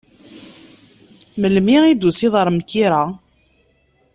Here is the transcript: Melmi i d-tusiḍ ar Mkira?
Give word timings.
Melmi 1.39 1.77
i 1.91 1.93
d-tusiḍ 1.95 2.33
ar 2.41 2.49
Mkira? 2.55 3.03